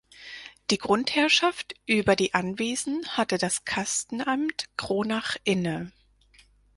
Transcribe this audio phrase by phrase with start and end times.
[0.71, 5.91] Die Grundherrschaft über die Anwesen hatte das Kastenamt Kronach inne.